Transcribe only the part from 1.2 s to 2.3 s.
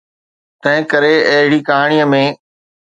اهڙي ڪهاڻي ۾.